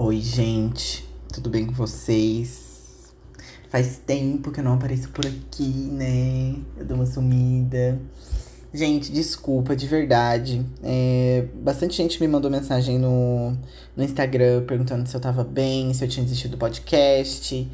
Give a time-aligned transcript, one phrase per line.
[0.00, 3.12] Oi, gente, tudo bem com vocês?
[3.68, 6.54] Faz tempo que eu não apareço por aqui, né?
[6.76, 8.00] Eu dou uma sumida.
[8.72, 10.64] Gente, desculpa, de verdade.
[10.84, 13.58] É, bastante gente me mandou mensagem no,
[13.96, 17.68] no Instagram perguntando se eu tava bem, se eu tinha desistido do podcast,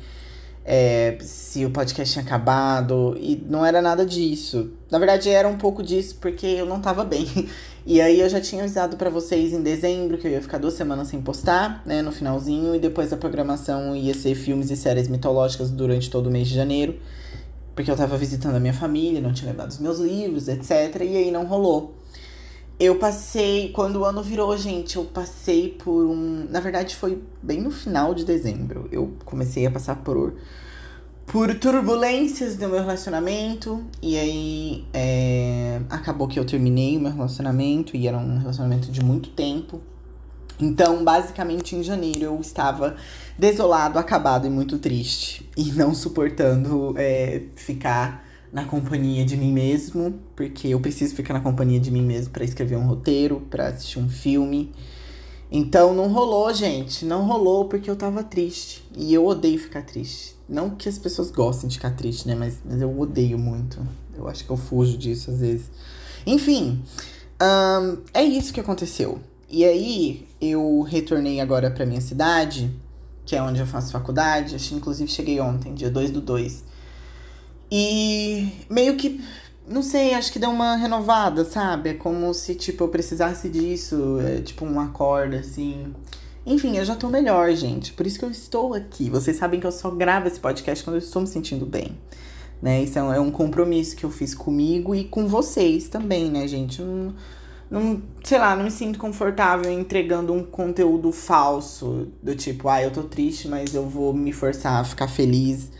[0.65, 3.19] é, se o podcast tinha acabado.
[3.21, 4.73] E não era nada disso.
[4.91, 7.27] Na verdade, era um pouco disso porque eu não tava bem.
[7.87, 10.75] E aí eu já tinha avisado para vocês em dezembro que eu ia ficar duas
[10.75, 15.07] semanas sem postar, né, no finalzinho, e depois a programação ia ser filmes e séries
[15.07, 16.99] mitológicas durante todo o mês de janeiro
[17.75, 20.71] porque eu tava visitando a minha família, não tinha levado os meus livros, etc.
[21.03, 21.95] E aí não rolou.
[22.79, 26.47] Eu passei, quando o ano virou, gente, eu passei por um.
[26.51, 28.89] Na verdade, foi bem no final de dezembro.
[28.91, 30.35] Eu comecei a passar por,
[31.27, 33.85] por turbulências do meu relacionamento.
[34.03, 39.03] E aí é, acabou que eu terminei o meu relacionamento, e era um relacionamento de
[39.03, 39.81] muito tempo.
[40.61, 42.97] Então, basicamente, em janeiro eu estava
[43.39, 45.49] desolado, acabado e muito triste.
[45.57, 51.41] E não suportando é, ficar na companhia de mim mesmo, porque eu preciso ficar na
[51.41, 54.73] companhia de mim mesmo para escrever um roteiro, para assistir um filme.
[55.51, 57.05] Então não rolou, gente.
[57.05, 58.85] Não rolou porque eu tava triste.
[58.97, 60.34] E eu odeio ficar triste.
[60.49, 62.35] Não que as pessoas gostem de ficar triste, né?
[62.35, 63.81] Mas, mas eu odeio muito.
[64.17, 65.71] Eu acho que eu fujo disso às vezes.
[66.27, 66.83] Enfim,
[67.43, 69.21] um, é isso que aconteceu.
[69.49, 72.75] E aí, eu retornei agora pra minha cidade,
[73.25, 74.57] que é onde eu faço faculdade.
[74.75, 76.65] Inclusive cheguei ontem, dia 2 do 2.
[77.71, 79.23] E meio que,
[79.67, 81.91] não sei, acho que deu uma renovada, sabe?
[81.91, 85.95] É como se, tipo, eu precisasse disso, é, tipo, um acorde, assim.
[86.47, 87.93] Enfim, eu já tô melhor, gente.
[87.93, 89.09] Por isso que eu estou aqui.
[89.09, 91.99] Vocês sabem que eu só gravo esse podcast quando eu estou me sentindo bem.
[92.61, 92.83] Né?
[92.83, 96.81] Isso é um, é compromisso que eu fiz comigo e com vocês também, né, gente?
[96.81, 97.15] Não
[97.71, 102.93] não, sei lá, não me sinto confortável entregando um conteúdo falso, do tipo, ah, eu
[102.93, 105.73] tô triste, mas eu vou me forçar a ficar feliz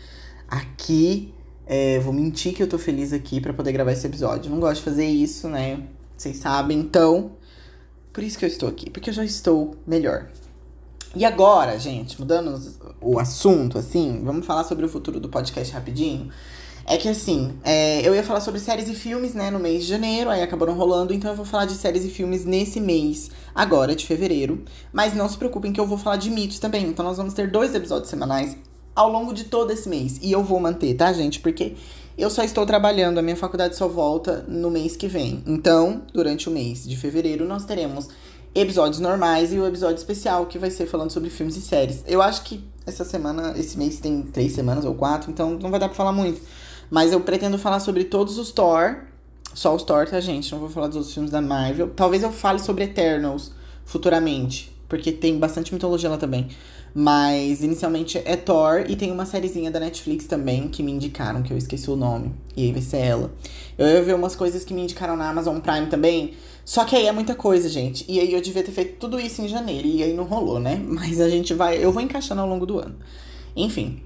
[0.47, 1.33] aqui.
[1.65, 4.51] É, vou mentir que eu tô feliz aqui para poder gravar esse episódio.
[4.51, 5.83] Não gosto de fazer isso, né?
[6.17, 7.31] Vocês sabem, então.
[8.11, 10.27] Por isso que eu estou aqui, porque eu já estou melhor.
[11.15, 12.59] E agora, gente, mudando
[12.99, 16.29] o assunto, assim, vamos falar sobre o futuro do podcast rapidinho.
[16.85, 19.89] É que assim, é, eu ia falar sobre séries e filmes, né, no mês de
[19.89, 23.95] janeiro, aí acabaram rolando, então eu vou falar de séries e filmes nesse mês, agora,
[23.95, 24.63] de fevereiro.
[24.93, 26.85] Mas não se preocupem que eu vou falar de mitos também.
[26.85, 28.55] Então nós vamos ter dois episódios semanais
[28.95, 30.19] ao longo de todo esse mês.
[30.21, 31.39] E eu vou manter, tá, gente?
[31.39, 31.75] Porque
[32.17, 35.43] eu só estou trabalhando, a minha faculdade só volta no mês que vem.
[35.47, 38.09] Então, durante o mês de fevereiro, nós teremos
[38.55, 42.03] episódios normais e o episódio especial que vai ser falando sobre filmes e séries.
[42.07, 45.79] Eu acho que essa semana, esse mês tem três semanas ou quatro, então não vai
[45.79, 46.41] dar pra falar muito.
[46.89, 48.97] Mas eu pretendo falar sobre todos os Thor.
[49.53, 50.51] Só os Thor, tá, gente?
[50.51, 51.91] Não vou falar dos outros filmes da Marvel.
[51.95, 53.51] Talvez eu fale sobre Eternals
[53.83, 54.73] futuramente.
[54.87, 56.47] Porque tem bastante mitologia lá também.
[56.93, 61.51] Mas inicialmente é Thor e tem uma sériezinha da Netflix também que me indicaram, que
[61.51, 62.33] eu esqueci o nome.
[62.55, 63.33] E aí vai ser ela.
[63.77, 66.35] Eu ia ver umas coisas que me indicaram na Amazon Prime também.
[66.65, 68.03] Só que aí é muita coisa, gente.
[68.09, 69.87] E aí eu devia ter feito tudo isso em janeiro.
[69.87, 70.75] E aí não rolou, né?
[70.83, 71.77] Mas a gente vai.
[71.77, 72.95] Eu vou encaixando ao longo do ano.
[73.55, 74.01] Enfim.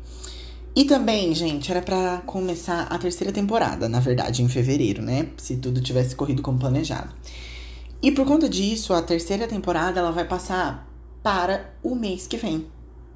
[0.75, 5.29] E também, gente, era para começar a terceira temporada, na verdade, em fevereiro, né?
[5.37, 7.09] Se tudo tivesse corrido como planejado.
[8.01, 10.87] E por conta disso, a terceira temporada ela vai passar
[11.23, 12.67] para o mês que vem.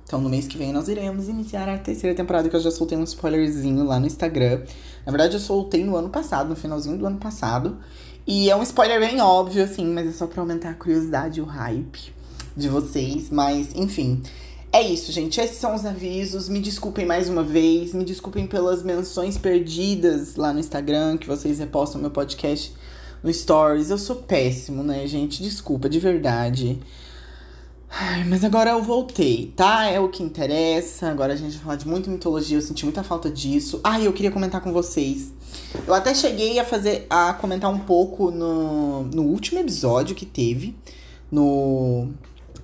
[0.04, 2.98] Então, no mês que vem, nós iremos iniciar a terceira temporada, que eu já soltei
[2.98, 4.62] um spoilerzinho lá no Instagram.
[5.06, 7.78] Na verdade, eu soltei no ano passado, no finalzinho do ano passado.
[8.26, 11.44] E é um spoiler bem óbvio, assim, mas é só pra aumentar a curiosidade e
[11.44, 12.14] o hype
[12.56, 13.30] de vocês.
[13.30, 14.22] Mas, enfim.
[14.72, 15.40] É isso, gente.
[15.40, 16.50] Esses são os avisos.
[16.50, 17.94] Me desculpem mais uma vez.
[17.94, 22.74] Me desculpem pelas menções perdidas lá no Instagram, que vocês repostam meu podcast
[23.22, 23.90] no Stories.
[23.90, 25.44] Eu sou péssimo, né, gente?
[25.44, 26.80] Desculpa, de verdade.
[27.96, 29.86] Ai, mas agora eu voltei, tá?
[29.86, 31.10] É o que interessa.
[31.10, 32.58] Agora a gente vai falar de muita mitologia.
[32.58, 33.80] Eu senti muita falta disso.
[33.84, 35.32] Ai, eu queria comentar com vocês.
[35.86, 40.76] Eu até cheguei a fazer a comentar um pouco no, no último episódio que teve
[41.32, 42.10] no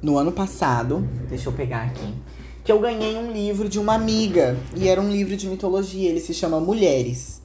[0.01, 2.13] no ano passado, deixa eu pegar aqui,
[2.63, 4.57] que eu ganhei um livro de uma amiga.
[4.75, 7.41] E era um livro de mitologia, ele se chama Mulheres,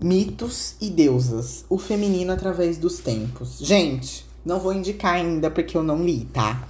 [0.00, 3.58] Mitos e Deusas, o feminino através dos tempos.
[3.60, 6.68] Gente, não vou indicar ainda porque eu não li, tá?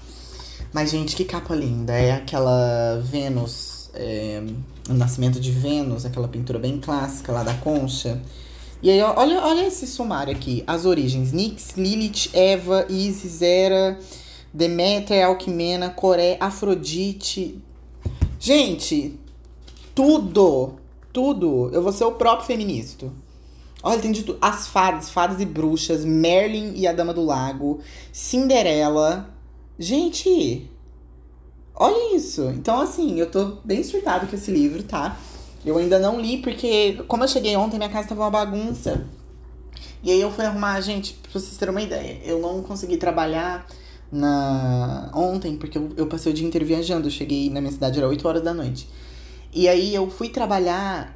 [0.76, 1.94] Mas, gente, que capa linda.
[1.94, 4.42] É aquela Vênus, é,
[4.90, 8.20] o nascimento de Vênus, aquela pintura bem clássica lá da concha.
[8.82, 10.62] E aí, olha, olha esse sumário aqui.
[10.66, 11.32] As origens.
[11.32, 13.98] Nix, Lilith, Eva, Isis, Hera
[14.52, 17.58] Deméter, Alquimena, Coré, Afrodite.
[18.38, 19.18] Gente,
[19.94, 20.74] tudo,
[21.10, 21.70] tudo.
[21.72, 23.10] Eu vou ser o próprio feminista.
[23.82, 24.36] Olha, tem de tudo.
[24.42, 27.80] As fadas, fadas e bruxas, Merlin e a Dama do Lago,
[28.12, 29.34] Cinderela.
[29.78, 30.70] Gente,
[31.78, 32.44] Olha isso.
[32.56, 35.18] Então, assim, eu tô bem surtado com esse livro, tá?
[35.64, 39.06] Eu ainda não li, porque, como eu cheguei ontem, minha casa tava uma bagunça.
[40.02, 42.18] E aí eu fui arrumar, gente, pra vocês terem uma ideia.
[42.24, 43.66] Eu não consegui trabalhar
[44.10, 47.08] na ontem, porque eu, eu passei o dia inteiro viajando.
[47.08, 48.88] Eu cheguei na minha cidade, era 8 horas da noite.
[49.52, 51.14] E aí eu fui trabalhar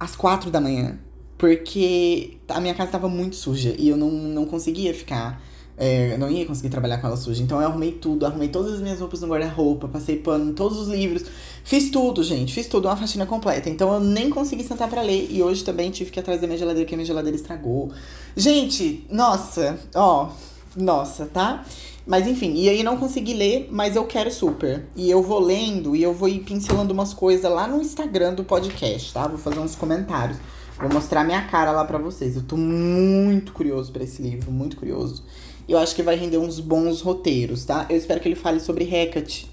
[0.00, 0.98] às 4 da manhã.
[1.38, 5.40] Porque a minha casa tava muito suja e eu não, não conseguia ficar
[5.76, 7.42] é, não ia conseguir trabalhar com ela suja.
[7.42, 10.88] Então eu arrumei tudo, arrumei todas as minhas roupas no guarda-roupa, passei pano todos os
[10.88, 11.24] livros.
[11.64, 13.68] Fiz tudo, gente, fiz tudo, uma faxina completa.
[13.68, 15.28] Então eu nem consegui sentar para ler.
[15.30, 17.90] E hoje também tive que atrás da minha geladeira, porque a minha geladeira estragou.
[18.36, 20.30] Gente, nossa, ó,
[20.76, 21.64] nossa, tá?
[22.06, 24.84] Mas enfim, e aí não consegui ler, mas eu quero super.
[24.94, 28.44] E eu vou lendo e eu vou ir pincelando umas coisas lá no Instagram do
[28.44, 29.26] podcast, tá?
[29.26, 30.36] Vou fazer uns comentários.
[30.78, 32.36] Vou mostrar minha cara lá para vocês.
[32.36, 35.24] Eu tô muito curioso para esse livro, muito curioso.
[35.68, 37.86] Eu acho que vai render uns bons roteiros, tá?
[37.88, 39.50] Eu espero que ele fale sobre Hecate,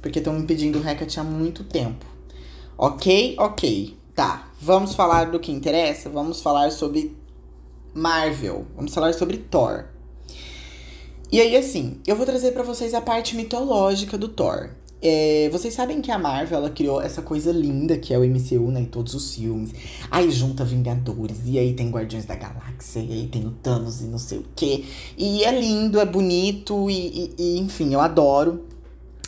[0.00, 2.06] porque estão me pedindo Hecate há muito tempo.
[2.78, 3.36] Ok?
[3.38, 3.96] Ok.
[4.14, 4.50] Tá.
[4.60, 6.08] Vamos falar do que interessa?
[6.08, 7.16] Vamos falar sobre
[7.94, 8.66] Marvel.
[8.74, 9.84] Vamos falar sobre Thor.
[11.32, 14.70] E aí, assim, eu vou trazer para vocês a parte mitológica do Thor.
[15.02, 18.70] É, vocês sabem que a Marvel ela criou essa coisa linda que é o MCU,
[18.70, 18.80] né?
[18.80, 19.72] Em todos os filmes.
[20.10, 24.04] Aí junta Vingadores, e aí tem Guardiões da Galáxia, e aí tem o Thanos e
[24.04, 24.84] não sei o quê.
[25.16, 28.64] E é lindo, é bonito, e, e, e enfim, eu adoro.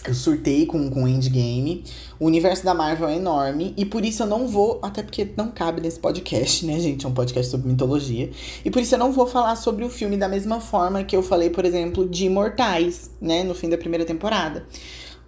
[0.04, 1.84] Eu surtei com, com Endgame.
[2.18, 3.72] O universo da Marvel é enorme.
[3.76, 4.80] E por isso eu não vou.
[4.82, 7.06] Até porque não cabe nesse podcast, né, gente?
[7.06, 8.28] É um podcast sobre mitologia.
[8.64, 11.22] E por isso eu não vou falar sobre o filme da mesma forma que eu
[11.22, 13.44] falei, por exemplo, de Imortais, né?
[13.44, 14.66] No fim da primeira temporada.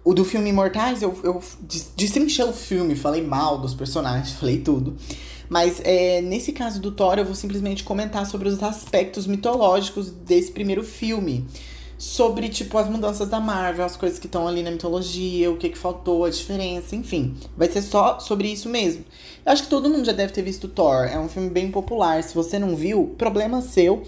[0.05, 1.41] O do filme Imortais, eu, eu
[1.97, 4.95] destrinchei o filme, falei mal dos personagens, falei tudo.
[5.49, 10.51] Mas é, nesse caso do Thor, eu vou simplesmente comentar sobre os aspectos mitológicos desse
[10.51, 11.45] primeiro filme
[11.97, 15.69] sobre, tipo, as mudanças da Marvel, as coisas que estão ali na mitologia, o que,
[15.69, 17.35] que faltou, a diferença, enfim.
[17.55, 19.05] Vai ser só sobre isso mesmo.
[19.45, 21.05] Eu acho que todo mundo já deve ter visto Thor.
[21.05, 22.21] É um filme bem popular.
[22.23, 24.03] Se você não viu, problema seu.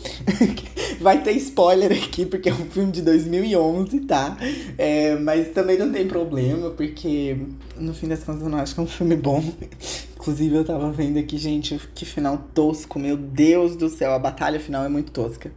[1.00, 4.36] Vai ter spoiler aqui, porque é um filme de 2011, tá?
[4.78, 7.38] É, mas também não tem problema, porque
[7.78, 9.44] no fim das contas eu não acho que é um filme bom.
[10.18, 13.00] Inclusive, eu tava vendo aqui, gente, que final tosco.
[13.00, 15.52] Meu Deus do céu, a batalha final é muito tosca.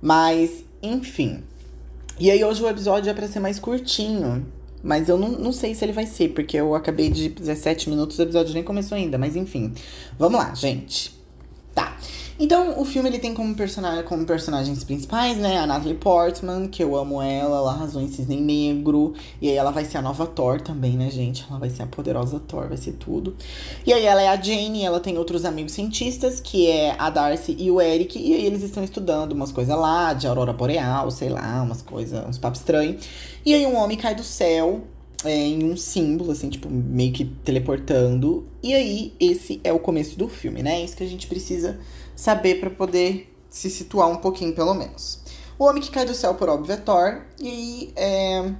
[0.00, 1.42] Mas enfim.
[2.18, 4.46] E aí hoje o episódio é pra ser mais curtinho.
[4.82, 8.18] Mas eu não, não sei se ele vai ser, porque eu acabei de 17 minutos,
[8.18, 9.18] o episódio nem começou ainda.
[9.18, 9.72] Mas enfim.
[10.18, 11.16] Vamos lá, gente.
[11.74, 11.96] Tá.
[12.40, 16.82] Então, o filme ele tem como, personagem, como personagens principais, né, a Natalie Portman, que
[16.82, 19.14] eu amo ela, ela arrasou em Cisne Negro.
[19.42, 21.44] E aí ela vai ser a nova Thor também, né, gente?
[21.50, 23.34] Ela vai ser a poderosa Thor, vai ser tudo.
[23.84, 27.56] E aí ela é a Jane, ela tem outros amigos cientistas, que é a Darcy
[27.58, 28.18] e o Eric.
[28.18, 32.24] E aí eles estão estudando umas coisas lá, de aurora boreal, sei lá, umas coisas,
[32.24, 33.04] uns papos estranhos.
[33.44, 34.82] E aí um homem cai do céu,
[35.24, 38.46] é, em um símbolo, assim, tipo, meio que teleportando.
[38.62, 40.80] E aí, esse é o começo do filme, né?
[40.80, 41.78] É isso que a gente precisa
[42.14, 45.20] saber para poder se situar um pouquinho, pelo menos.
[45.58, 47.22] O Homem que Cai do Céu, por óbvio, é Thor.
[47.40, 48.52] E é,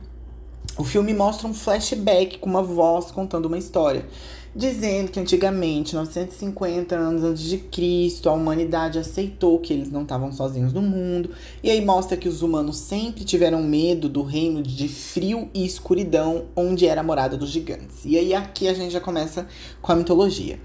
[0.77, 4.07] o filme mostra um flashback com uma voz contando uma história.
[4.55, 10.33] Dizendo que antigamente, 950 anos antes de Cristo, a humanidade aceitou que eles não estavam
[10.33, 11.31] sozinhos no mundo.
[11.63, 16.47] E aí mostra que os humanos sempre tiveram medo do reino de frio e escuridão,
[16.57, 18.05] onde era a morada dos gigantes.
[18.05, 19.47] E aí aqui a gente já começa
[19.81, 20.59] com a mitologia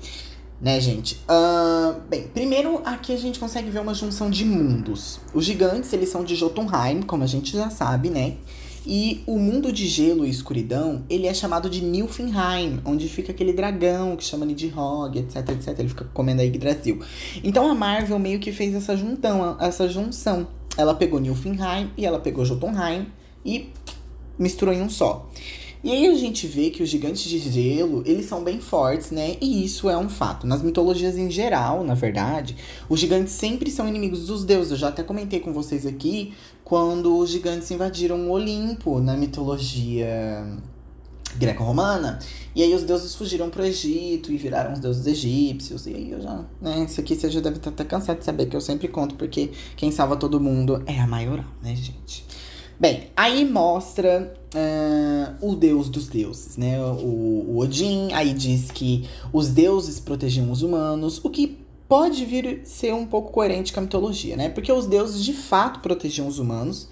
[0.63, 1.19] né, gente?
[1.27, 5.19] Uh, bem, primeiro aqui a gente consegue ver uma junção de mundos.
[5.33, 8.37] Os gigantes, eles são de Jotunheim, como a gente já sabe, né?
[8.85, 13.53] E o mundo de gelo e escuridão, ele é chamado de Nilfenheim, onde fica aquele
[13.53, 15.79] dragão que chama Nidhogg, etc, etc.
[15.79, 17.01] Ele fica comendo a Yggdrasil.
[17.43, 20.47] Então a Marvel meio que fez essa juntão, essa junção.
[20.75, 23.07] Ela pegou Nilfenheim e ela pegou Jotunheim
[23.45, 23.69] e
[24.37, 25.29] misturou em um só.
[25.83, 29.35] E aí a gente vê que os gigantes de gelo, eles são bem fortes, né?
[29.41, 30.47] E isso é um fato.
[30.47, 32.55] Nas mitologias em geral, na verdade,
[32.87, 34.71] os gigantes sempre são inimigos dos deuses.
[34.71, 40.07] Eu já até comentei com vocês aqui quando os gigantes invadiram o Olimpo na mitologia
[41.35, 42.19] greco-romana.
[42.55, 45.85] E aí os deuses fugiram pro Egito e viraram os deuses egípcios.
[45.85, 48.45] E aí eu já, né, isso aqui você já deve estar até cansado de saber
[48.45, 52.25] que eu sempre conto, porque quem salva todo mundo é a maioral, né, gente?
[52.79, 56.79] Bem, aí mostra uh, o deus dos deuses, né?
[56.81, 62.61] O, o Odin, aí diz que os deuses protegiam os humanos, o que pode vir
[62.63, 64.49] ser um pouco coerente com a mitologia, né?
[64.49, 66.89] Porque os deuses de fato protegiam os humanos,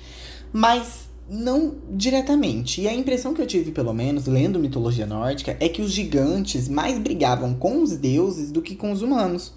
[0.53, 2.81] mas não diretamente.
[2.81, 6.67] E a impressão que eu tive, pelo menos, lendo mitologia nórdica, é que os gigantes
[6.67, 9.53] mais brigavam com os deuses do que com os humanos.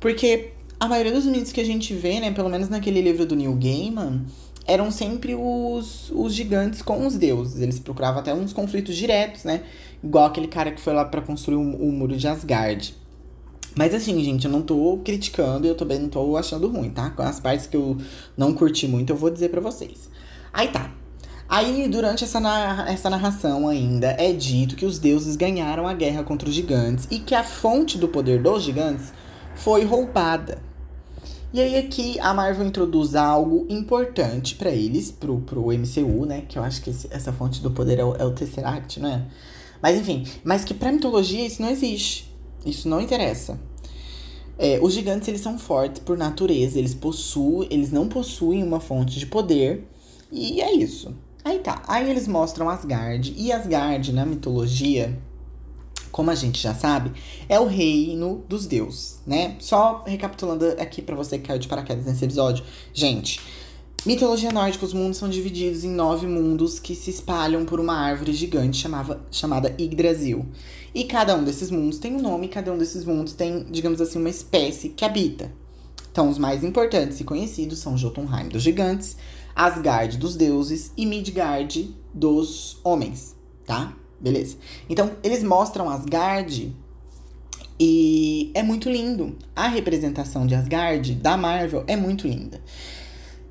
[0.00, 3.36] Porque a maioria dos mitos que a gente vê, né, pelo menos naquele livro do
[3.36, 4.26] Neil Gaiman,
[4.66, 7.60] eram sempre os, os gigantes com os deuses.
[7.60, 9.62] Eles procuravam até uns conflitos diretos, né?
[10.02, 12.94] Igual aquele cara que foi lá para construir o, o muro de Asgard.
[13.76, 17.10] Mas assim, gente, eu não tô criticando e eu também não tô achando ruim, tá?
[17.10, 17.96] Com as partes que eu
[18.36, 20.08] não curti muito, eu vou dizer para vocês.
[20.52, 20.92] Aí tá.
[21.48, 26.22] Aí, durante essa, narra essa narração ainda, é dito que os deuses ganharam a guerra
[26.22, 29.12] contra os gigantes e que a fonte do poder dos gigantes
[29.54, 30.58] foi roubada.
[31.54, 36.42] E aí aqui a Marvel introduz algo importante para eles, pro, pro MCU, né?
[36.48, 39.08] Que eu acho que esse, essa fonte do poder é o, é o Tesseract, não
[39.08, 39.24] é?
[39.80, 42.28] Mas enfim, mas que pra mitologia isso não existe.
[42.66, 43.56] Isso não interessa.
[44.58, 49.16] É, os gigantes eles são fortes por natureza, eles possuem, eles não possuem uma fonte
[49.20, 49.88] de poder
[50.32, 51.14] e é isso.
[51.44, 55.16] Aí tá, aí eles mostram Asgard e Asgard na mitologia,
[56.14, 57.10] como a gente já sabe,
[57.48, 59.56] é o reino dos deuses, né?
[59.58, 63.40] Só recapitulando aqui para você que caiu de paraquedas nesse episódio, gente.
[64.06, 68.32] Mitologia nórdica, os mundos são divididos em nove mundos que se espalham por uma árvore
[68.32, 70.46] gigante chamava, chamada Yggdrasil.
[70.94, 74.20] E cada um desses mundos tem um nome, cada um desses mundos tem, digamos assim,
[74.20, 75.50] uma espécie que habita.
[76.12, 79.16] Então, os mais importantes e conhecidos são Jotunheim dos gigantes,
[79.52, 83.34] Asgard dos deuses e Midgard dos homens,
[83.66, 83.96] tá?
[84.24, 84.56] Beleza.
[84.88, 86.74] Então, eles mostram Asgard
[87.78, 89.36] e é muito lindo.
[89.54, 92.58] A representação de Asgard da Marvel é muito linda.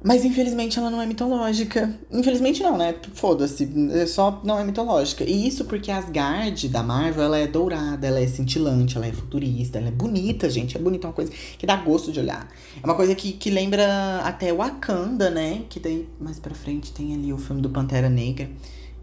[0.03, 1.93] Mas infelizmente ela não é mitológica.
[2.11, 2.95] Infelizmente não, né?
[3.13, 3.69] Foda-se.
[3.91, 5.23] É só não é mitológica.
[5.23, 9.77] E isso porque Asgard da Marvel, ela é dourada, ela é cintilante, ela é futurista,
[9.77, 10.75] ela é bonita, gente.
[10.75, 12.49] É bonita, é uma coisa que dá gosto de olhar.
[12.81, 15.61] É uma coisa que, que lembra até Wakanda, né?
[15.69, 18.49] Que daí mais pra frente tem ali o filme do Pantera Negra.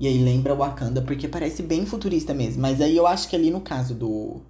[0.00, 2.62] E aí lembra Wakanda, porque parece bem futurista mesmo.
[2.62, 4.40] Mas aí eu acho que ali no caso do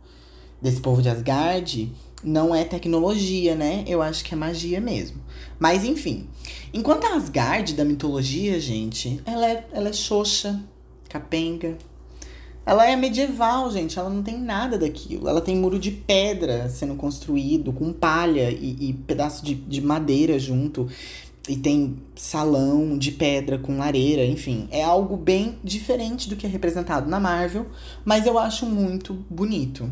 [0.62, 1.90] desse povo de Asgard,
[2.22, 3.82] não é tecnologia, né?
[3.86, 5.20] Eu acho que é magia mesmo.
[5.58, 6.28] Mas enfim.
[6.72, 10.62] Enquanto a Asgard da mitologia, gente, ela é, ela é xoxa,
[11.08, 11.76] capenga.
[12.64, 13.98] Ela é medieval, gente.
[13.98, 15.28] Ela não tem nada daquilo.
[15.28, 20.38] Ela tem muro de pedra sendo construído, com palha e, e pedaço de, de madeira
[20.38, 20.88] junto.
[21.50, 24.68] E tem salão de pedra com lareira, enfim.
[24.70, 27.66] É algo bem diferente do que é representado na Marvel,
[28.04, 29.90] mas eu acho muito bonito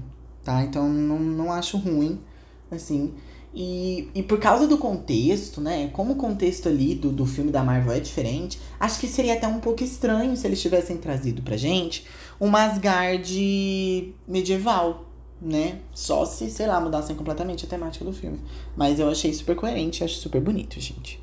[0.49, 0.65] tá?
[0.65, 2.19] Então não, não acho ruim,
[2.71, 3.13] assim.
[3.55, 5.89] E, e por causa do contexto, né?
[5.89, 9.47] Como o contexto ali do, do filme da Marvel é diferente, acho que seria até
[9.47, 12.07] um pouco estranho se eles tivessem trazido pra gente
[12.41, 15.05] uma Asgard medieval,
[15.41, 15.81] né?
[15.93, 18.41] Só se, sei lá, mudassem completamente a temática do filme.
[18.75, 21.21] Mas eu achei super coerente, acho super bonito, gente.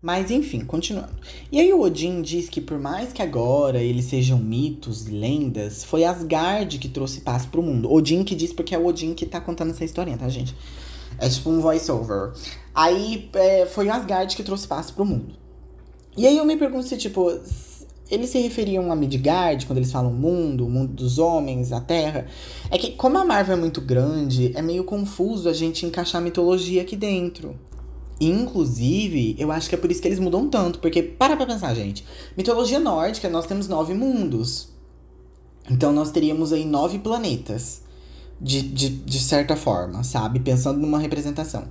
[0.00, 1.12] Mas enfim, continuando.
[1.50, 5.82] E aí o Odin diz que por mais que agora eles sejam mitos e lendas,
[5.82, 7.92] foi Asgard que trouxe paz pro mundo.
[7.92, 10.54] Odin que diz porque é o Odin que tá contando essa historinha, tá, gente?
[11.18, 12.32] É tipo um voice-over.
[12.72, 15.34] Aí é, foi Asgard que trouxe paz pro mundo.
[16.16, 17.36] E aí eu me pergunto se, tipo,
[18.08, 22.26] eles se referiam a Midgard quando eles falam mundo, o mundo dos homens, a terra.
[22.70, 26.24] É que, como a Marvel é muito grande, é meio confuso a gente encaixar a
[26.24, 27.58] mitologia aqui dentro.
[28.20, 30.78] Inclusive, eu acho que é por isso que eles mudam tanto.
[30.80, 32.04] Porque, para pra pensar, gente.
[32.36, 34.68] Mitologia nórdica, nós temos nove mundos.
[35.70, 37.82] Então, nós teríamos aí nove planetas.
[38.40, 40.38] De, de, de certa forma, sabe?
[40.38, 41.64] Pensando numa representação.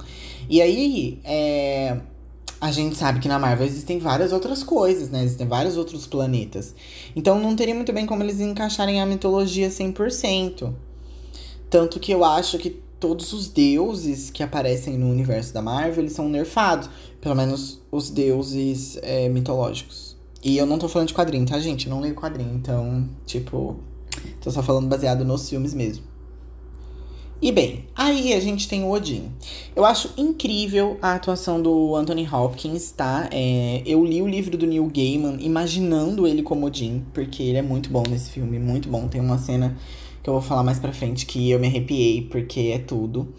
[0.50, 1.98] E aí, é,
[2.60, 5.24] a gente sabe que na Marvel existem várias outras coisas, né?
[5.24, 6.76] Existem vários outros planetas.
[7.16, 10.74] Então, não teria muito bem como eles encaixarem a mitologia 100%.
[11.70, 16.14] Tanto que eu acho que todos os deuses que aparecem no universo da Marvel, eles
[16.14, 16.90] são nerfados.
[17.22, 20.16] Pelo menos os deuses é, mitológicos.
[20.44, 21.88] E eu não tô falando de quadrinho, tá, gente?
[21.88, 23.78] Eu não leio quadrinho, então, tipo,
[24.40, 26.04] tô só falando baseado nos filmes mesmo.
[27.40, 29.32] E bem, aí a gente tem o Odin.
[29.76, 33.30] Eu acho incrível a atuação do Anthony Hopkins, tá?
[33.32, 37.62] É, eu li o livro do Neil Gaiman imaginando ele como Odin, porque ele é
[37.62, 39.08] muito bom nesse filme, muito bom.
[39.08, 39.78] Tem uma cena
[40.28, 43.34] que eu vou falar mais pra frente, que eu me arrepiei, porque é tudo.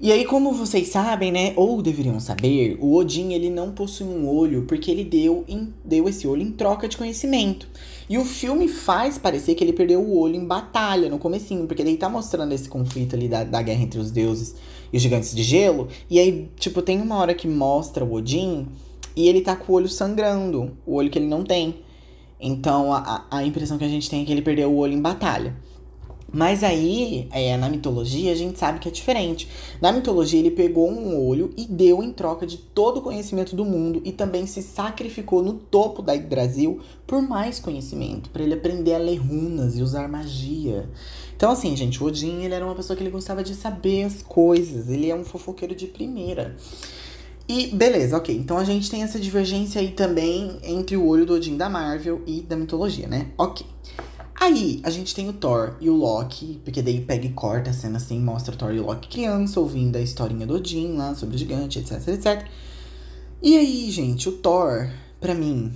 [0.00, 4.26] E aí, como vocês sabem, né, ou deveriam saber, o Odin ele não possui um
[4.26, 7.68] olho porque ele deu, em, deu esse olho em troca de conhecimento.
[8.08, 11.82] E o filme faz parecer que ele perdeu o olho em batalha no comecinho, porque
[11.82, 14.54] ele tá mostrando esse conflito ali da, da guerra entre os deuses
[14.90, 15.88] e os gigantes de gelo.
[16.08, 18.68] E aí, tipo, tem uma hora que mostra o Odin
[19.14, 21.74] e ele tá com o olho sangrando, o olho que ele não tem.
[22.40, 25.02] Então a, a impressão que a gente tem é que ele perdeu o olho em
[25.02, 25.54] batalha.
[26.32, 29.48] Mas aí, é, na mitologia, a gente sabe que é diferente.
[29.80, 33.64] Na mitologia, ele pegou um olho e deu em troca de todo o conhecimento do
[33.64, 38.94] mundo e também se sacrificou no topo da Yggdrasil por mais conhecimento, para ele aprender
[38.94, 40.88] a ler runas e usar magia.
[41.36, 44.22] Então, assim, gente, o Odin, ele era uma pessoa que ele gostava de saber as
[44.22, 46.56] coisas, ele é um fofoqueiro de primeira.
[47.48, 48.36] E beleza, ok.
[48.36, 52.22] Então a gente tem essa divergência aí também entre o olho do Odin da Marvel
[52.24, 53.32] e da mitologia, né?
[53.36, 53.66] Ok.
[54.40, 57.74] Aí a gente tem o Thor e o Loki, porque daí pega e corta a
[57.74, 61.14] cena assim, mostra o Thor e o Loki criança, ouvindo a historinha do Odin lá
[61.14, 62.48] sobre o gigante, etc, etc.
[63.42, 64.88] E aí, gente, o Thor,
[65.20, 65.70] pra mim,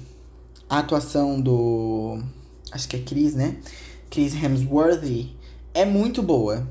[0.66, 2.18] a atuação do.
[2.72, 3.58] Acho que é Chris, né?
[4.08, 5.28] Chris Hemsworth
[5.74, 6.66] é muito boa.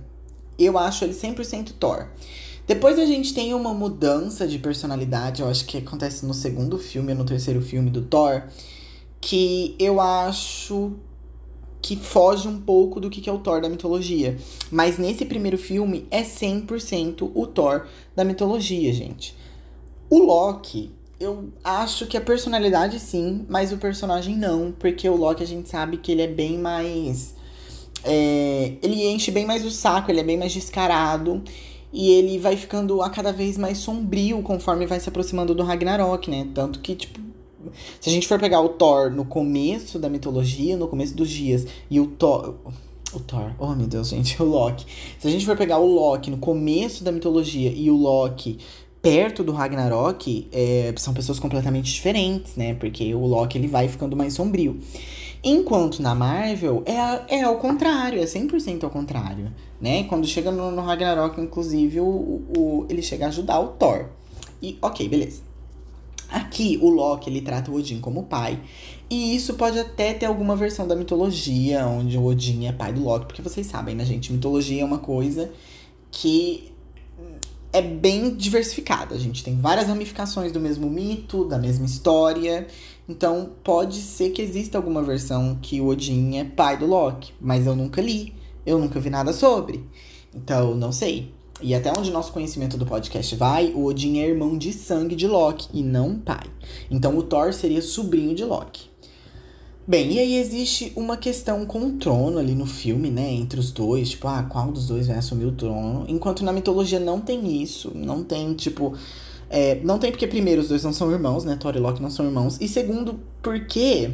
[0.57, 2.07] Eu acho ele 100% Thor.
[2.65, 7.11] Depois a gente tem uma mudança de personalidade, eu acho que acontece no segundo filme
[7.11, 8.43] ou no terceiro filme do Thor,
[9.21, 10.93] que eu acho
[11.83, 14.37] que foge um pouco do que é o Thor da mitologia.
[14.71, 17.85] Mas nesse primeiro filme é 100% o Thor
[18.15, 19.35] da mitologia, gente.
[20.09, 25.43] O Loki, eu acho que a personalidade sim, mas o personagem não, porque o Loki
[25.43, 27.35] a gente sabe que ele é bem mais.
[28.05, 31.43] É, ele enche bem mais o saco, ele é bem mais descarado.
[31.91, 36.31] E ele vai ficando a cada vez mais sombrio conforme vai se aproximando do Ragnarok,
[36.31, 36.47] né?
[36.53, 37.19] Tanto que, tipo,
[37.99, 41.65] se a gente for pegar o Thor no começo da mitologia, no começo dos dias,
[41.89, 42.55] e o Thor.
[43.13, 44.85] O Thor, oh meu Deus, gente, o Loki.
[45.19, 48.59] Se a gente for pegar o Loki no começo da mitologia e o Loki
[49.03, 52.73] perto do Ragnarok, é, são pessoas completamente diferentes, né?
[52.73, 54.79] Porque o Loki ele vai ficando mais sombrio.
[55.43, 60.05] Enquanto na Marvel é, é ao contrário, é 100% ao contrário, né?
[60.05, 64.05] Quando chega no, no Ragnarok, inclusive, o, o, ele chega a ajudar o Thor.
[64.61, 65.41] E ok, beleza.
[66.33, 68.59] Aqui o Loki ele trata o Odin como pai.
[69.07, 73.03] E isso pode até ter alguma versão da mitologia, onde o Odin é pai do
[73.03, 74.33] Loki, porque vocês sabem, né, gente?
[74.33, 75.51] Mitologia é uma coisa
[76.11, 76.73] que
[77.71, 79.13] é bem diversificada.
[79.13, 82.65] A gente tem várias ramificações do mesmo mito, da mesma história.
[83.07, 87.67] Então, pode ser que exista alguma versão que o Odin é pai do Loki, mas
[87.67, 88.33] eu nunca li,
[88.65, 89.83] eu nunca vi nada sobre.
[90.33, 91.31] Então, não sei.
[91.63, 95.25] E até onde nosso conhecimento do podcast vai, o Odin é irmão de sangue de
[95.25, 96.45] Loki e não pai.
[96.91, 98.91] Então, o Thor seria sobrinho de Loki.
[99.87, 103.31] Bem, e aí existe uma questão com o trono ali no filme, né?
[103.31, 106.05] Entre os dois, tipo, ah, qual dos dois vai assumir o trono?
[106.07, 108.93] Enquanto na mitologia não tem isso, não tem, tipo,
[109.49, 111.55] é, não tem porque, primeiro, os dois não são irmãos, né?
[111.55, 112.59] Thor e Loki não são irmãos.
[112.59, 114.11] E segundo, porque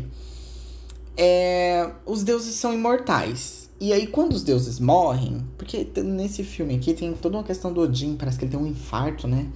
[1.17, 3.58] é, os deuses são imortais.
[3.79, 7.79] E aí, quando os deuses morrem, porque nesse filme aqui tem toda uma questão do
[7.79, 9.47] Odin, parece que ele tem um infarto, né?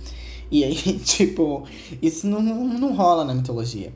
[0.50, 1.64] E aí, tipo,
[2.02, 3.94] isso não, não, rola na mitologia.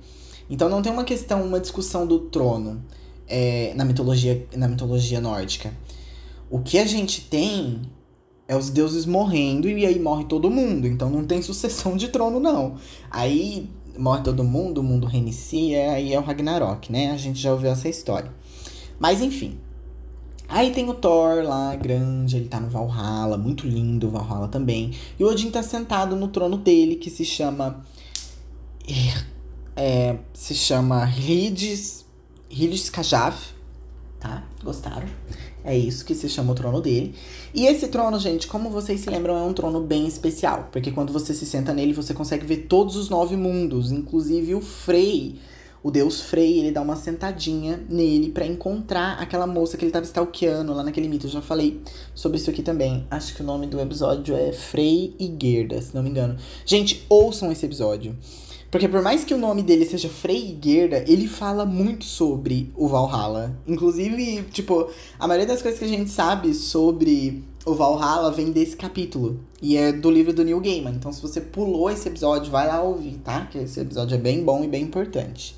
[0.50, 2.84] Então não tem uma questão, uma discussão do trono
[3.28, 5.74] é, na, mitologia, na mitologia nórdica.
[6.50, 7.82] O que a gente tem
[8.48, 10.88] é os deuses morrendo e aí morre todo mundo.
[10.88, 12.76] Então não tem sucessão de trono, não.
[13.10, 17.12] Aí morre todo mundo, o mundo reinicia, aí é o Ragnarok, né?
[17.12, 18.32] A gente já ouviu essa história.
[19.00, 19.58] Mas enfim.
[20.48, 24.92] Aí tem o Thor lá, grande, ele tá no Valhalla, muito lindo o Valhalla também.
[25.20, 27.86] E o Odin tá sentado no trono dele, que se chama.
[29.76, 32.06] É, se chama Hridis,
[32.50, 33.36] Hridis Kajav,
[34.20, 34.44] tá?
[34.64, 35.08] Gostaram?
[35.64, 37.14] É isso que se chama o trono dele.
[37.54, 40.70] E esse trono, gente, como vocês se lembram, é um trono bem especial.
[40.72, 43.92] Porque quando você se senta nele, você consegue ver todos os nove mundos.
[43.92, 45.36] Inclusive o Frey,
[45.88, 50.04] o deus Frey, ele dá uma sentadinha nele para encontrar aquela moça que ele tava
[50.04, 51.28] stalkeando lá naquele mito.
[51.28, 51.80] Eu já falei
[52.13, 53.08] sobre isso aqui também.
[53.10, 56.36] Acho que o nome do episódio é Frey e Gerda, se não me engano.
[56.65, 58.13] Gente, ouçam esse episódio.
[58.69, 62.89] Porque por mais que o nome dele seja Frey Gerda, ele fala muito sobre o
[62.89, 63.58] Valhalla.
[63.65, 68.76] Inclusive, tipo, a maioria das coisas que a gente sabe sobre o Valhalla vem desse
[68.76, 69.39] capítulo.
[69.62, 70.95] E é do livro do Neil Gaiman.
[70.95, 73.45] Então, se você pulou esse episódio, vai lá ouvir, tá?
[73.45, 75.57] Que esse episódio é bem bom e bem importante.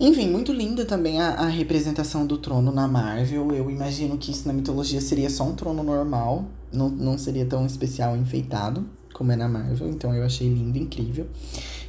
[0.00, 3.52] Enfim, muito linda também a, a, representação do trono na Marvel.
[3.52, 7.64] Eu imagino que isso na mitologia seria só um trono normal, não, não seria tão
[7.66, 9.88] especial enfeitado como é na Marvel.
[9.88, 11.26] Então eu achei lindo, incrível.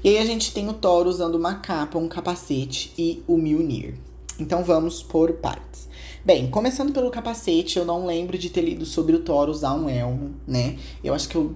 [0.03, 3.95] E aí a gente tem o Thor usando uma capa, um capacete e o Mjolnir.
[4.39, 5.87] Então vamos por partes.
[6.25, 9.89] Bem, começando pelo capacete, eu não lembro de ter lido sobre o Thor usar um
[9.89, 10.77] elmo, né?
[11.03, 11.55] Eu acho que eu.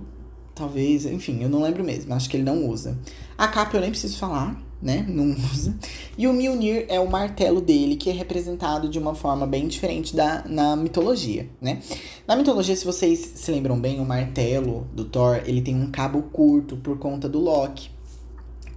[0.55, 2.13] Talvez, enfim, eu não lembro mesmo.
[2.13, 2.97] Acho que ele não usa.
[3.37, 5.05] A capa eu nem preciso falar, né?
[5.07, 5.75] Não usa.
[6.17, 10.15] E o Mjolnir é o martelo dele, que é representado de uma forma bem diferente
[10.15, 11.81] da, na mitologia, né?
[12.27, 16.23] Na mitologia, se vocês se lembram bem, o martelo do Thor, ele tem um cabo
[16.23, 17.97] curto por conta do Loki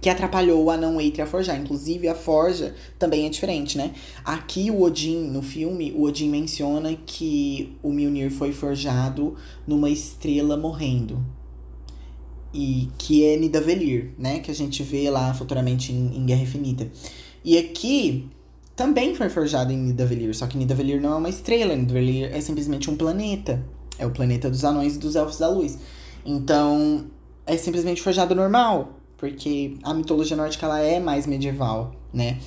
[0.01, 1.59] que atrapalhou o anão Eitri a forjar.
[1.59, 3.93] Inclusive, a forja também é diferente, né?
[4.25, 9.35] Aqui, o Odin, no filme, o Odin menciona que o Mjolnir foi forjado
[9.67, 11.23] numa estrela morrendo.
[12.53, 14.39] E que é Nidavellir, né?
[14.39, 16.89] Que a gente vê lá futuramente em, em Guerra Infinita.
[17.43, 18.29] E aqui
[18.75, 22.89] também foi forjado em Nidavellir, só que Nidavellir não é uma estrela, Nidavellir é simplesmente
[22.89, 23.63] um planeta.
[23.97, 25.77] É o planeta dos anões e dos elfos da luz.
[26.25, 27.05] Então,
[27.45, 32.39] é simplesmente forjado normal, porque a mitologia nórdica ela é mais medieval, né?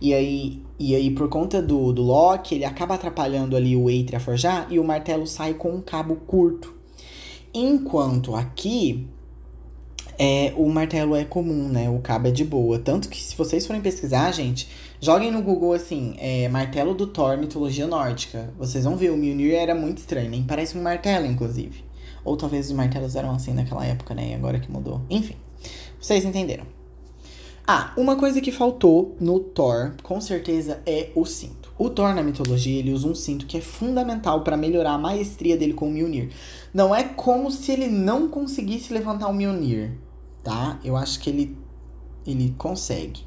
[0.00, 4.16] E aí, e aí por conta do, do Loki, ele acaba atrapalhando ali o Eitri
[4.16, 6.72] a forjar e o martelo sai com um cabo curto.
[7.52, 9.06] Enquanto aqui,
[10.22, 11.88] é, o martelo é comum, né?
[11.88, 12.78] O cabo é de boa.
[12.78, 14.68] Tanto que se vocês forem pesquisar, gente,
[15.00, 18.52] joguem no Google assim, é, martelo do Thor, mitologia nórdica.
[18.58, 21.82] Vocês vão ver, o Mjolnir era muito estranho, nem parece um martelo, inclusive.
[22.22, 24.32] Ou talvez os martelos eram assim naquela época, né?
[24.32, 25.00] E agora que mudou.
[25.08, 25.36] Enfim,
[25.98, 26.66] vocês entenderam.
[27.66, 31.72] Ah, uma coisa que faltou no Thor, com certeza, é o cinto.
[31.78, 35.56] O Thor na mitologia, ele usa um cinto que é fundamental para melhorar a maestria
[35.56, 36.28] dele com o Mjolnir.
[36.74, 39.92] Não é como se ele não conseguisse levantar o Mjolnir,
[40.42, 40.78] tá?
[40.84, 41.56] Eu acho que ele
[42.26, 43.20] ele consegue.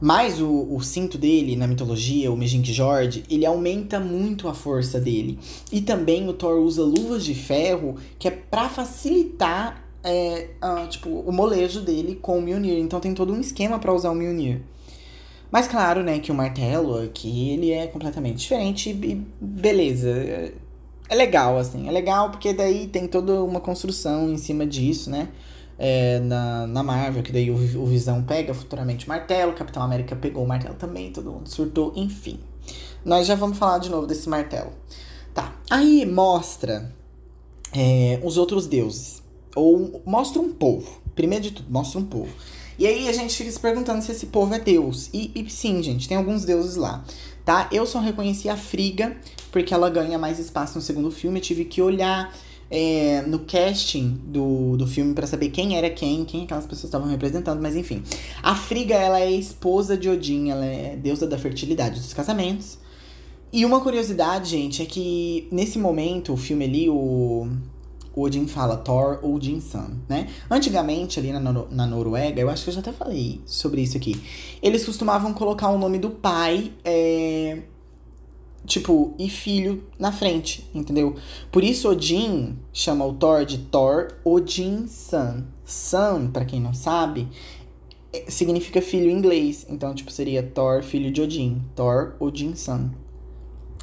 [0.00, 5.00] Mas o, o cinto dele na mitologia, o Mejink Jord, ele aumenta muito a força
[5.00, 5.38] dele.
[5.72, 10.48] E também o Thor usa luvas de ferro, que é para facilitar é,
[10.90, 12.78] tipo, o molejo dele com o Mjolnir.
[12.78, 14.60] Então tem todo um esquema para usar o Mjolnir.
[15.50, 20.10] Mas claro, né, que o martelo aqui, ele é completamente diferente e beleza.
[21.08, 21.88] É legal, assim.
[21.88, 25.28] É legal porque daí tem toda uma construção em cima disso, né?
[25.78, 29.82] É, na, na Marvel, que daí o, o Visão pega futuramente o martelo, o Capitão
[29.82, 32.38] América pegou o martelo também, todo mundo surtou, enfim.
[33.04, 34.72] Nós já vamos falar de novo desse martelo.
[35.34, 35.52] Tá.
[35.68, 36.94] Aí mostra
[37.74, 39.22] é, os outros deuses.
[39.54, 41.02] Ou mostra um povo.
[41.14, 42.32] Primeiro de tudo, mostra um povo.
[42.78, 45.10] E aí a gente fica se perguntando se esse povo é Deus.
[45.12, 47.04] E, e sim, gente, tem alguns deuses lá.
[47.44, 47.68] Tá?
[47.70, 49.16] Eu só reconheci a Friga,
[49.52, 51.38] porque ela ganha mais espaço no segundo filme.
[51.38, 52.34] Eu tive que olhar
[52.70, 57.08] é, no casting do, do filme para saber quem era quem, quem aquelas pessoas estavam
[57.08, 58.02] representando, mas enfim.
[58.42, 62.78] A Friga, ela é esposa de Odin, ela é deusa da fertilidade dos casamentos.
[63.52, 67.48] E uma curiosidade, gente, é que nesse momento, o filme ali, o
[68.14, 70.28] o Odin fala Thor Odin Sun, né?
[70.48, 74.20] Antigamente, ali na, na Noruega, eu acho que eu já até falei sobre isso aqui.
[74.62, 77.58] Eles costumavam colocar o nome do pai, é,
[78.66, 81.16] tipo, e filho na frente, entendeu?
[81.52, 85.44] Por isso Odin chama o Thor de Thor Odin Sun.
[85.64, 87.28] Sun, para quem não sabe,
[88.12, 89.66] é, significa filho em inglês.
[89.68, 91.62] Então, tipo, seria Thor, filho de Odin.
[91.74, 92.90] Thor Odin Sun.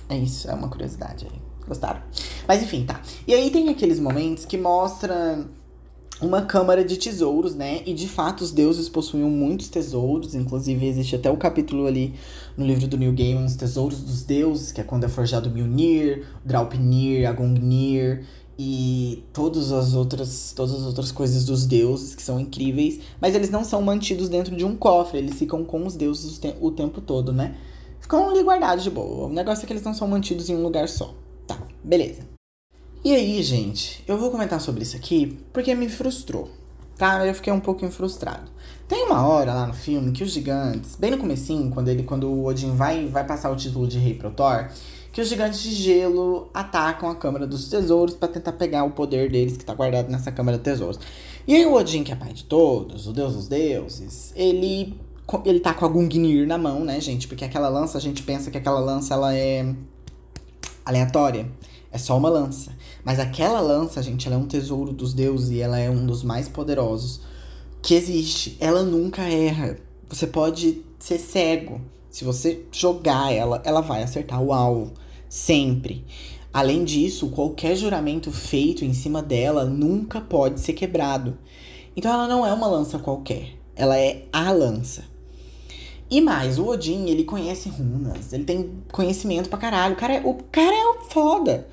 [0.09, 1.41] É isso, é uma curiosidade aí.
[1.67, 2.01] Gostaram?
[2.47, 3.01] Mas enfim, tá.
[3.27, 5.45] E aí tem aqueles momentos que mostra
[6.21, 7.81] uma câmara de tesouros, né?
[7.85, 12.13] E de fato os deuses possuíam muitos tesouros, inclusive existe até o capítulo ali
[12.55, 16.25] no livro do New Game, os tesouros dos deuses, que é quando é forjado Mjolnir,
[16.45, 18.23] Draupnir, Agongnir
[18.57, 23.49] e todas as outras todas as outras coisas dos deuses que são incríveis, mas eles
[23.49, 27.01] não são mantidos dentro de um cofre, eles ficam com os deuses o, o tempo
[27.01, 27.55] todo, né?
[27.99, 29.27] Ficam ali guardados de boa.
[29.27, 31.13] O negócio é que eles não são mantidos em um lugar só.
[31.47, 32.30] Tá, beleza.
[33.03, 36.51] E aí, gente, eu vou comentar sobre isso aqui porque me frustrou,
[36.95, 37.25] tá?
[37.25, 38.51] Eu fiquei um pouquinho frustrado.
[38.87, 42.27] Tem uma hora lá no filme que os gigantes, bem no comecinho, quando ele, quando
[42.29, 44.69] o Odin vai, vai passar o título de rei pro Thor,
[45.11, 49.31] que os gigantes de gelo atacam a Câmara dos Tesouros para tentar pegar o poder
[49.31, 50.99] deles que tá guardado nessa Câmara dos Tesouros.
[51.47, 54.95] E aí o Odin, que é pai de todos, o deus dos deuses, ele
[55.45, 57.27] ele tá com a Gungnir na mão, né, gente?
[57.27, 59.73] Porque aquela lança, a gente pensa que aquela lança ela é
[60.85, 61.49] aleatória.
[61.91, 62.71] É só uma lança.
[63.03, 66.23] Mas aquela lança, gente, ela é um tesouro dos deuses e ela é um dos
[66.23, 67.21] mais poderosos
[67.81, 68.55] que existe.
[68.59, 69.77] Ela nunca erra.
[70.07, 71.81] Você pode ser cego.
[72.09, 74.93] Se você jogar ela, ela vai acertar o alvo.
[75.27, 76.05] Sempre.
[76.53, 81.37] Além disso, qualquer juramento feito em cima dela nunca pode ser quebrado.
[81.95, 83.57] Então ela não é uma lança qualquer.
[83.75, 85.10] Ela é a lança.
[86.11, 89.93] E mais, o Odin, ele conhece runas, ele tem conhecimento pra caralho.
[89.93, 91.65] O cara é, o cara é foda.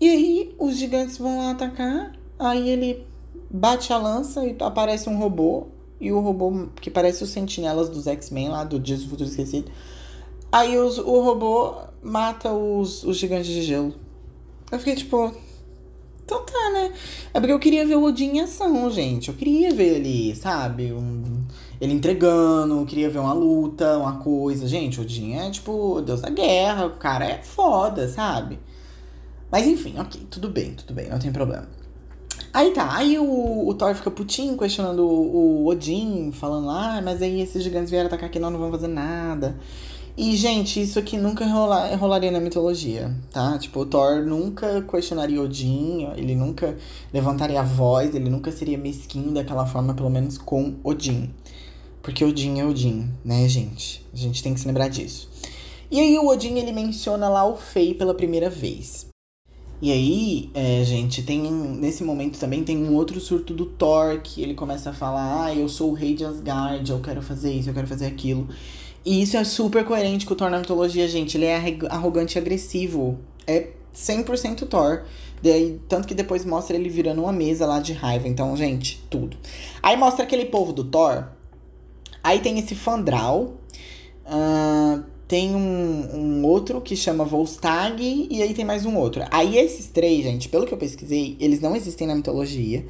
[0.00, 3.04] E aí, os gigantes vão lá atacar, aí ele
[3.50, 5.66] bate a lança e aparece um robô.
[6.00, 9.68] E o robô, que parece os sentinelas dos X-Men lá, do Dias do Futuro Esquecido.
[10.52, 13.92] Aí os, o robô mata os, os gigantes de gelo.
[14.70, 15.34] Eu fiquei tipo,
[16.24, 16.92] então tá, né?
[17.32, 19.30] É porque eu queria ver o Odin em ação, gente.
[19.30, 20.92] Eu queria ver ele, sabe?
[20.92, 21.44] Um,
[21.80, 24.66] ele entregando, queria ver uma luta, uma coisa.
[24.66, 28.58] Gente, o Odin é tipo Deus da guerra, o cara é foda, sabe?
[29.50, 31.68] Mas enfim, ok, tudo bem, tudo bem, não tem problema.
[32.52, 37.02] Aí tá, aí o, o Thor fica putinho, questionando o, o Odin, falando lá, ah,
[37.02, 39.56] mas aí esses gigantes vieram atacar aqui, não, não vão fazer nada.
[40.16, 43.58] E, gente, isso aqui nunca rola, rolaria na mitologia, tá?
[43.58, 46.76] Tipo, o Thor nunca questionaria Odin, ele nunca
[47.12, 51.34] levantaria a voz, ele nunca seria mesquinho daquela forma, pelo menos com Odin.
[52.04, 54.04] Porque Odin é Odin, né, gente?
[54.12, 55.26] A gente tem que se lembrar disso.
[55.90, 59.06] E aí o Odin, ele menciona lá o Fei pela primeira vez.
[59.80, 64.42] E aí, é, gente, tem nesse momento também tem um outro surto do Thor, que
[64.42, 67.70] ele começa a falar, ah, eu sou o rei de Asgard, eu quero fazer isso,
[67.70, 68.48] eu quero fazer aquilo.
[69.02, 71.38] E isso é super coerente com o Thor na mitologia, gente.
[71.38, 71.56] Ele é
[71.88, 73.18] arrogante e agressivo.
[73.46, 75.04] É 100% Thor.
[75.42, 78.28] Daí, tanto que depois mostra ele virando uma mesa lá de raiva.
[78.28, 79.38] Então, gente, tudo.
[79.82, 81.28] Aí mostra aquele povo do Thor.
[82.24, 83.60] Aí tem esse Fandral.
[84.24, 88.28] Uh, tem um, um outro que chama Volstagg.
[88.30, 89.22] E aí tem mais um outro.
[89.30, 92.86] Aí esses três, gente, pelo que eu pesquisei, eles não existem na mitologia.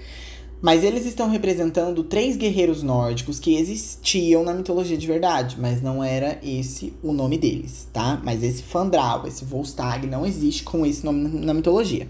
[0.62, 6.02] Mas eles estão representando três guerreiros nórdicos que existiam na mitologia de verdade, mas não
[6.02, 8.18] era esse o nome deles, tá?
[8.24, 12.08] Mas esse Fandral, esse Volstagg, não existe com esse nome na mitologia.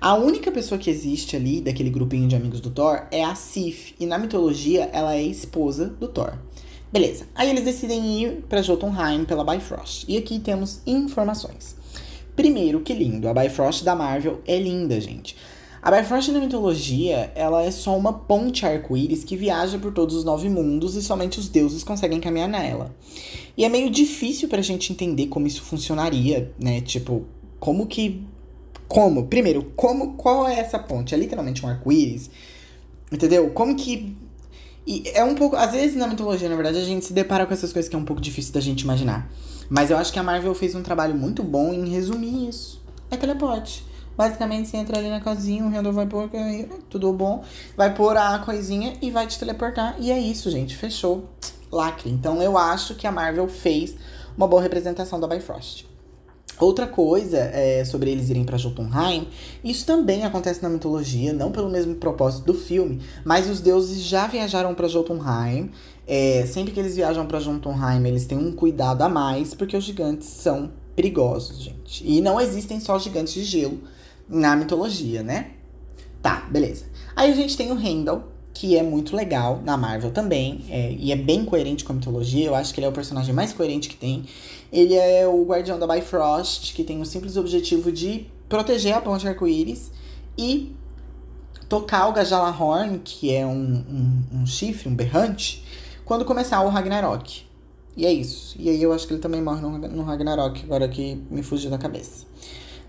[0.00, 3.94] A única pessoa que existe ali, daquele grupinho de amigos do Thor, é a Sif,
[4.00, 6.36] e na mitologia ela é esposa do Thor.
[6.92, 10.04] Beleza, aí eles decidem ir para Jotunheim pela Bifrost.
[10.06, 11.74] E aqui temos informações.
[12.36, 15.34] Primeiro, que lindo, a Bifrost da Marvel é linda, gente.
[15.82, 20.22] A Bifrost na mitologia, ela é só uma ponte arco-íris que viaja por todos os
[20.22, 22.94] nove mundos e somente os deuses conseguem caminhar nela.
[23.56, 26.80] E é meio difícil pra gente entender como isso funcionaria, né?
[26.80, 27.24] Tipo,
[27.58, 28.22] como que.
[28.86, 29.26] Como?
[29.26, 31.14] Primeiro, como qual é essa ponte?
[31.14, 32.30] É literalmente um arco-íris?
[33.10, 33.50] Entendeu?
[33.50, 34.14] Como que.
[34.86, 35.56] E é um pouco.
[35.56, 37.98] Às vezes na mitologia, na verdade, a gente se depara com essas coisas que é
[37.98, 39.30] um pouco difícil da gente imaginar.
[39.70, 42.82] Mas eu acho que a Marvel fez um trabalho muito bom em resumir isso.
[43.10, 43.84] É teleporte.
[44.16, 46.28] Basicamente, você entra ali na casinha, o Randall vai pôr,
[46.90, 47.42] tudo bom,
[47.76, 49.96] vai pôr a coisinha e vai te teleportar.
[49.98, 51.28] E é isso, gente, fechou.
[51.70, 52.10] Lacre.
[52.10, 53.96] Então eu acho que a Marvel fez
[54.36, 55.86] uma boa representação da Bifrost.
[56.62, 59.26] Outra coisa é, sobre eles irem para Jotunheim,
[59.64, 64.28] isso também acontece na mitologia, não pelo mesmo propósito do filme, mas os deuses já
[64.28, 65.72] viajaram para Jotunheim.
[66.06, 69.82] É, sempre que eles viajam para Jotunheim, eles têm um cuidado a mais, porque os
[69.82, 72.08] gigantes são perigosos, gente.
[72.08, 73.80] E não existem só gigantes de gelo
[74.28, 75.54] na mitologia, né?
[76.22, 76.84] Tá, beleza.
[77.16, 78.22] Aí a gente tem o Randall,
[78.54, 82.46] que é muito legal na Marvel também, é, e é bem coerente com a mitologia.
[82.46, 84.24] Eu acho que ele é o personagem mais coerente que tem.
[84.72, 89.26] Ele é o guardião da Bifrost, que tem o simples objetivo de proteger a ponte
[89.26, 89.90] arco-íris
[90.36, 90.74] e
[91.68, 95.64] tocar o Gajalahorn, que é um, um, um, chifre, um berrante,
[96.04, 97.46] quando começar o Ragnarok.
[97.96, 98.56] E é isso.
[98.58, 101.70] E aí eu acho que ele também morre no, no Ragnarok, agora que me fugiu
[101.70, 102.26] da cabeça.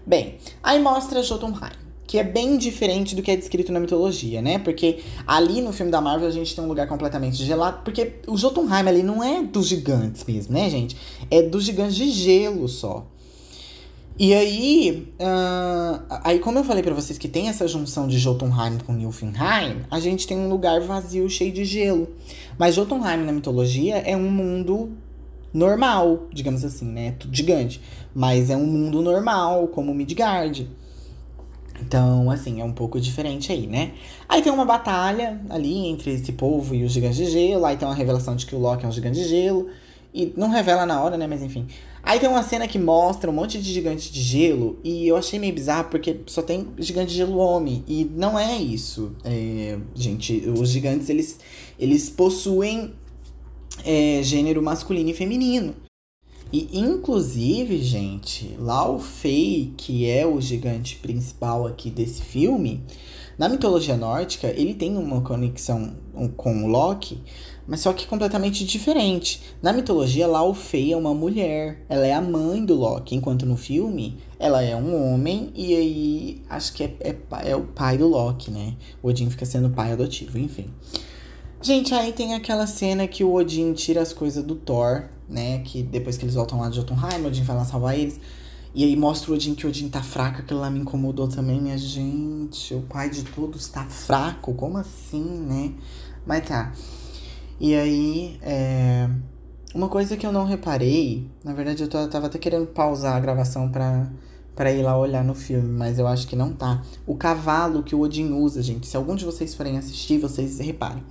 [0.05, 1.71] Bem, aí mostra Jotunheim,
[2.05, 4.59] que é bem diferente do que é descrito na mitologia, né?
[4.59, 8.37] Porque ali no filme da Marvel a gente tem um lugar completamente gelado, porque o
[8.37, 10.97] Jotunheim ali não é dos gigantes mesmo, né, gente?
[11.31, 13.07] É dos gigantes de gelo só.
[14.17, 18.77] E aí, uh, aí como eu falei para vocês que tem essa junção de Jotunheim
[18.85, 19.33] com Nilfheim,
[19.89, 22.07] a gente tem um lugar vazio cheio de gelo.
[22.57, 24.91] Mas Jotunheim na mitologia é um mundo
[25.51, 27.15] normal, digamos assim, né?
[27.17, 27.81] Tudo gigante.
[28.13, 30.69] Mas é um mundo normal, como Midgard.
[31.81, 33.93] Então, assim, é um pouco diferente aí, né?
[34.27, 37.65] Aí tem uma batalha ali entre esse povo e os gigantes de gelo.
[37.65, 39.69] Aí tem uma revelação de que o Loki é um gigante de gelo.
[40.13, 41.25] E não revela na hora, né?
[41.25, 41.67] Mas enfim.
[42.03, 44.77] Aí tem uma cena que mostra um monte de gigantes de gelo.
[44.83, 47.83] E eu achei meio bizarro porque só tem gigante de gelo homem.
[47.87, 49.13] E não é isso.
[49.23, 51.39] É, gente, os gigantes, eles,
[51.79, 52.93] eles possuem
[53.83, 55.73] é, gênero masculino e feminino.
[56.53, 62.83] E inclusive, gente, Lao Fei, que é o gigante principal aqui desse filme,
[63.39, 65.95] na mitologia nórdica, ele tem uma conexão
[66.37, 67.17] com o Loki,
[67.65, 69.41] mas só que completamente diferente.
[69.63, 73.57] Na mitologia, Lao Fei é uma mulher, ela é a mãe do Loki, enquanto no
[73.57, 77.15] filme ela é um homem e aí acho que é, é,
[77.49, 78.75] é o pai do Loki, né?
[79.01, 80.67] O Odin fica sendo pai adotivo, enfim.
[81.63, 85.59] Gente, aí tem aquela cena que o Odin tira as coisas do Thor, né?
[85.59, 88.19] Que depois que eles voltam lá de Jotunheim, Odin vai lá salvar eles.
[88.75, 91.61] E aí mostra o Odin que o Odin tá fraco, aquilo lá me incomodou também,
[91.61, 92.73] minha gente.
[92.73, 95.73] O pai de todos tá fraco, como assim, né?
[96.25, 96.73] Mas tá.
[97.59, 99.07] E aí, é...
[99.75, 103.69] uma coisa que eu não reparei, na verdade eu tava até querendo pausar a gravação
[103.69, 104.11] pra
[104.55, 106.81] para ir lá olhar no filme, mas eu acho que não tá.
[107.05, 111.03] O cavalo que o Odin usa, gente, se algum de vocês forem assistir, vocês reparem.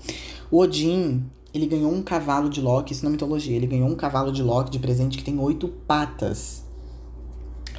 [0.51, 4.33] O Odin, ele ganhou um cavalo de Loki, isso na mitologia, ele ganhou um cavalo
[4.33, 6.63] de Loki de presente que tem oito patas.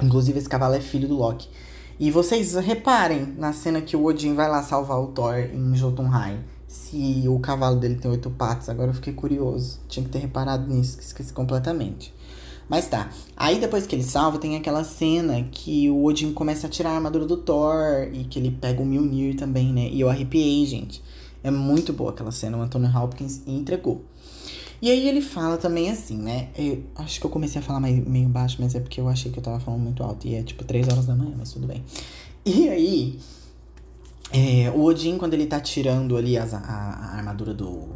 [0.02, 1.48] Inclusive, esse cavalo é filho do Loki.
[1.98, 6.40] E vocês reparem na cena que o Odin vai lá salvar o Thor em Jotunheim.
[6.66, 9.78] Se o cavalo dele tem oito patas, agora eu fiquei curioso.
[9.88, 12.12] Tinha que ter reparado nisso, que esqueci completamente.
[12.68, 13.10] Mas tá.
[13.36, 16.94] Aí depois que ele salva, tem aquela cena que o Odin começa a tirar a
[16.96, 19.88] armadura do Thor e que ele pega o Mjolnir também, né?
[19.88, 21.02] E eu arrepiei, gente.
[21.44, 24.02] É muito boa aquela cena, o Anthony Hopkins entregou.
[24.80, 26.48] E aí ele fala também assim, né?
[26.56, 29.38] Eu acho que eu comecei a falar meio, baixo, mas é porque eu achei que
[29.38, 30.26] eu tava falando muito alto.
[30.26, 31.84] E é tipo 3 horas da manhã, mas tudo bem.
[32.44, 33.18] E aí,
[34.32, 37.88] é, o Odin, quando ele tá tirando ali as, a, a armadura do,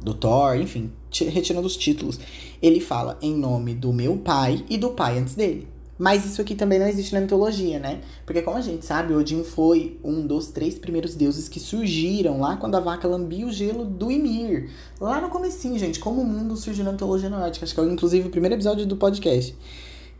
[0.00, 2.20] do Thor, enfim, retirando os títulos,
[2.60, 5.68] ele fala em nome do meu pai e do pai antes dele.
[5.98, 8.00] Mas isso aqui também não existe na mitologia, né?
[8.24, 12.56] Porque como a gente sabe, Odin foi um dos três primeiros deuses que surgiram lá
[12.56, 14.70] quando a vaca lambia o gelo do Ymir.
[15.00, 17.64] Lá no comecinho, gente, como o mundo surgiu na mitologia nórdica.
[17.64, 19.56] Acho que é inclusive o primeiro episódio do podcast.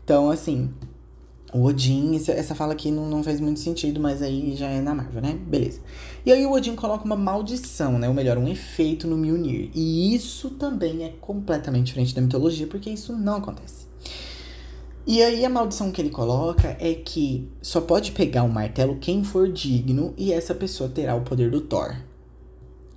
[0.03, 0.69] Então, assim,
[1.53, 4.95] o Odin, essa fala aqui não, não faz muito sentido, mas aí já é na
[4.95, 5.33] Marvel, né?
[5.33, 5.81] Beleza.
[6.25, 8.07] E aí o Odin coloca uma maldição, né?
[8.07, 9.69] Ou melhor, um efeito no Mjolnir.
[9.75, 13.85] E isso também é completamente diferente da mitologia, porque isso não acontece.
[15.05, 19.23] E aí a maldição que ele coloca é que só pode pegar um martelo quem
[19.23, 21.95] for digno e essa pessoa terá o poder do Thor.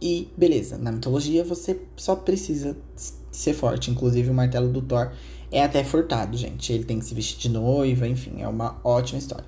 [0.01, 2.77] E beleza, na mitologia você só precisa
[3.33, 3.91] ser forte.
[3.91, 5.11] Inclusive o martelo do Thor
[5.51, 6.73] é até furtado, gente.
[6.73, 9.45] Ele tem que se vestir de noiva, enfim, é uma ótima história.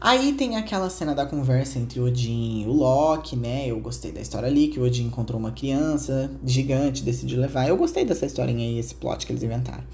[0.00, 3.66] Aí tem aquela cena da conversa entre Odin e o Loki, né?
[3.66, 7.68] Eu gostei da história ali, que o Odin encontrou uma criança gigante, decidiu levar.
[7.68, 9.84] Eu gostei dessa historinha aí, esse plot que eles inventaram.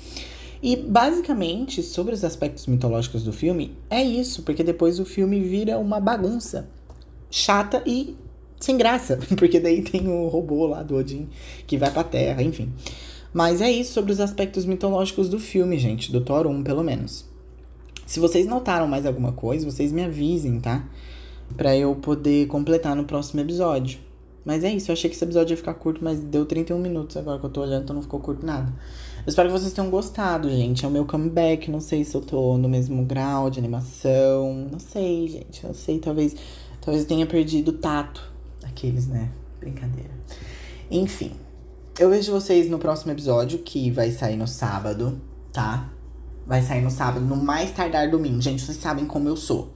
[0.63, 5.79] E basicamente, sobre os aspectos mitológicos do filme, é isso, porque depois o filme vira
[5.79, 6.69] uma bagunça
[7.31, 8.17] chata e
[8.59, 11.29] sem graça, porque daí tem o robô lá do Odin
[11.67, 12.73] que vai pra Terra, enfim.
[13.33, 17.27] Mas é isso sobre os aspectos mitológicos do filme, gente, do Thor 1, pelo menos.
[18.07, 20.89] Se vocês notaram mais alguma coisa, vocês me avisem, tá?
[21.57, 23.99] Pra eu poder completar no próximo episódio.
[24.45, 27.17] Mas é isso, eu achei que esse episódio ia ficar curto, mas deu 31 minutos
[27.17, 28.73] agora que eu tô olhando, então não ficou curto nada.
[29.27, 30.85] Eu espero que vocês tenham gostado, gente.
[30.85, 31.69] É o meu comeback.
[31.69, 34.69] Não sei se eu tô no mesmo grau de animação.
[34.71, 35.67] Não sei, gente.
[35.67, 36.37] Não sei, talvez.
[36.81, 38.23] Talvez tenha perdido o tato.
[38.63, 39.33] Aqueles, né?
[39.59, 40.13] Brincadeira.
[40.89, 41.33] Enfim.
[41.99, 45.21] Eu vejo vocês no próximo episódio, que vai sair no sábado,
[45.53, 45.91] tá?
[46.47, 48.41] Vai sair no sábado, no mais tardar domingo.
[48.41, 49.73] Gente, vocês sabem como eu sou,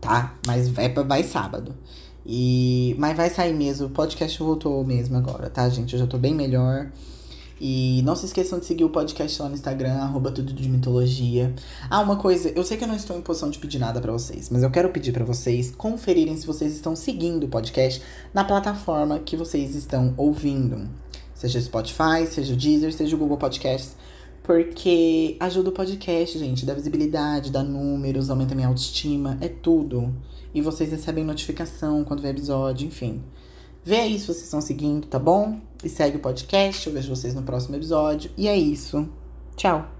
[0.00, 0.36] tá?
[0.46, 1.74] Mas vai, vai sábado.
[2.24, 3.88] E, mas vai sair mesmo.
[3.88, 5.92] O podcast voltou mesmo agora, tá, gente?
[5.92, 6.90] Eu já tô bem melhor.
[7.58, 11.54] E não se esqueçam de seguir o podcast lá no Instagram, arroba tudo de mitologia.
[11.88, 14.12] Ah, uma coisa, eu sei que eu não estou em posição de pedir nada para
[14.12, 18.02] vocês, mas eu quero pedir para vocês conferirem se vocês estão seguindo o podcast
[18.34, 20.86] na plataforma que vocês estão ouvindo.
[21.34, 23.96] Seja Spotify, seja o Deezer, seja o Google Podcasts.
[24.42, 30.14] Porque ajuda o podcast, gente, dá visibilidade, dá números, aumenta minha autoestima, é tudo.
[30.54, 33.22] E vocês recebem notificação quando vem episódio, enfim.
[33.84, 35.60] Vê aí se vocês estão seguindo, tá bom?
[35.84, 36.86] E segue o podcast.
[36.86, 38.30] Eu vejo vocês no próximo episódio.
[38.36, 39.08] E é isso.
[39.56, 39.95] Tchau!